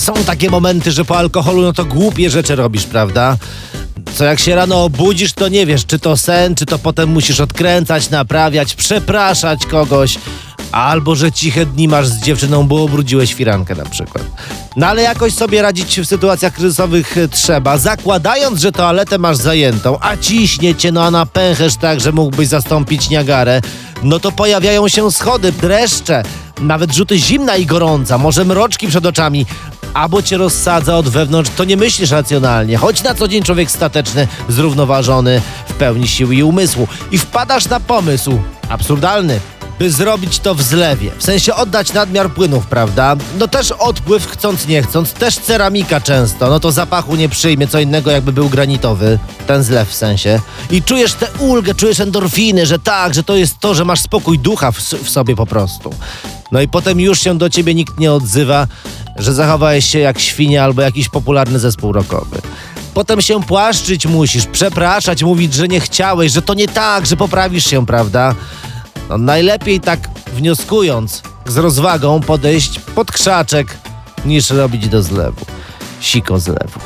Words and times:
Są 0.00 0.14
takie 0.14 0.50
momenty, 0.50 0.92
że 0.92 1.04
po 1.04 1.18
alkoholu 1.18 1.62
no 1.62 1.72
to 1.72 1.84
głupie 1.84 2.30
rzeczy 2.30 2.56
robisz, 2.56 2.84
prawda? 2.84 3.36
Co 4.14 4.24
jak 4.24 4.40
się 4.40 4.54
rano 4.54 4.84
obudzisz, 4.84 5.32
to 5.32 5.48
nie 5.48 5.66
wiesz, 5.66 5.86
czy 5.86 5.98
to 5.98 6.16
sen, 6.16 6.54
czy 6.54 6.66
to 6.66 6.78
potem 6.78 7.08
musisz 7.08 7.40
odkręcać, 7.40 8.10
naprawiać, 8.10 8.74
przepraszać 8.74 9.66
kogoś. 9.66 10.18
Albo 10.72 11.14
że 11.14 11.32
ciche 11.32 11.66
dni 11.66 11.88
masz 11.88 12.08
z 12.08 12.22
dziewczyną, 12.22 12.66
bo 12.66 12.82
obrudziłeś 12.82 13.34
firankę 13.34 13.74
na 13.74 13.84
przykład. 13.84 14.24
No 14.76 14.86
ale 14.86 15.02
jakoś 15.02 15.34
sobie 15.34 15.62
radzić 15.62 16.00
w 16.00 16.06
sytuacjach 16.06 16.54
kryzysowych 16.54 17.16
trzeba, 17.30 17.78
zakładając, 17.78 18.60
że 18.60 18.72
toaletę 18.72 19.18
masz 19.18 19.36
zajętą, 19.36 19.98
a 20.00 20.16
ciśnie 20.16 20.74
cię, 20.74 20.92
no 20.92 21.04
a 21.04 21.10
napęcherz 21.10 21.76
tak, 21.76 22.00
że 22.00 22.12
mógłbyś 22.12 22.48
zastąpić 22.48 23.10
Niagarę, 23.10 23.60
no 24.02 24.20
to 24.20 24.32
pojawiają 24.32 24.88
się 24.88 25.12
schody, 25.12 25.52
dreszcze, 25.52 26.22
nawet 26.60 26.94
rzuty 26.94 27.18
zimna 27.18 27.56
i 27.56 27.66
gorąca, 27.66 28.18
może 28.18 28.44
mroczki 28.44 28.88
przed 28.88 29.06
oczami, 29.06 29.46
albo 29.94 30.22
cię 30.22 30.36
rozsadza 30.36 30.96
od 30.96 31.08
wewnątrz, 31.08 31.50
to 31.56 31.64
nie 31.64 31.76
myślisz 31.76 32.10
racjonalnie. 32.10 32.76
Choć 32.76 33.02
na 33.02 33.14
co 33.14 33.28
dzień 33.28 33.42
człowiek 33.42 33.70
stateczny, 33.70 34.28
zrównoważony, 34.48 35.42
w 35.68 35.72
pełni 35.72 36.08
siły 36.08 36.34
i 36.34 36.42
umysłu. 36.42 36.88
I 37.10 37.18
wpadasz 37.18 37.68
na 37.68 37.80
pomysł, 37.80 38.40
absurdalny, 38.68 39.40
by 39.80 39.90
zrobić 39.90 40.38
to 40.38 40.54
w 40.54 40.62
zlewie. 40.62 41.10
W 41.18 41.22
sensie 41.22 41.54
oddać 41.54 41.92
nadmiar 41.92 42.30
płynów, 42.30 42.66
prawda? 42.66 43.16
No 43.38 43.48
też 43.48 43.72
odpływ 43.72 44.26
chcąc 44.26 44.66
nie 44.66 44.82
chcąc, 44.82 45.12
też 45.12 45.36
ceramika 45.38 46.00
często, 46.00 46.50
no 46.50 46.60
to 46.60 46.72
zapachu 46.72 47.16
nie 47.16 47.28
przyjmie, 47.28 47.68
co 47.68 47.80
innego 47.80 48.10
jakby 48.10 48.32
był 48.32 48.48
granitowy, 48.48 49.18
ten 49.46 49.62
zlew 49.62 49.88
w 49.88 49.94
sensie. 49.94 50.40
I 50.70 50.82
czujesz 50.82 51.12
tę 51.12 51.26
ulgę, 51.38 51.74
czujesz 51.74 52.00
endorfiny, 52.00 52.66
że 52.66 52.78
tak, 52.78 53.14
że 53.14 53.22
to 53.22 53.36
jest 53.36 53.58
to, 53.60 53.74
że 53.74 53.84
masz 53.84 54.00
spokój 54.00 54.38
ducha 54.38 54.72
w, 54.72 54.78
w 54.78 55.10
sobie 55.10 55.36
po 55.36 55.46
prostu. 55.46 55.94
No 56.52 56.60
i 56.60 56.68
potem 56.68 57.00
już 57.00 57.20
się 57.20 57.38
do 57.38 57.50
ciebie 57.50 57.74
nikt 57.74 57.98
nie 57.98 58.12
odzywa, 58.12 58.66
że 59.16 59.34
zachowałeś 59.34 59.84
się 59.84 59.98
jak 59.98 60.20
świnia 60.20 60.64
albo 60.64 60.82
jakiś 60.82 61.08
popularny 61.08 61.58
zespół 61.58 61.92
rockowy. 61.92 62.40
Potem 62.94 63.20
się 63.20 63.42
płaszczyć 63.42 64.06
musisz, 64.06 64.46
przepraszać, 64.46 65.22
mówić, 65.22 65.54
że 65.54 65.68
nie 65.68 65.80
chciałeś, 65.80 66.32
że 66.32 66.42
to 66.42 66.54
nie 66.54 66.68
tak, 66.68 67.06
że 67.06 67.16
poprawisz 67.16 67.64
się, 67.66 67.86
prawda? 67.86 68.34
No 69.08 69.18
najlepiej 69.18 69.80
tak 69.80 70.00
wnioskując, 70.34 71.22
z 71.46 71.56
rozwagą 71.56 72.20
podejść 72.20 72.78
pod 72.78 73.12
krzaczek, 73.12 73.78
niż 74.24 74.50
robić 74.50 74.88
do 74.88 75.02
zlewu. 75.02 75.46
Siko 76.00 76.38
zlewu. 76.40 76.80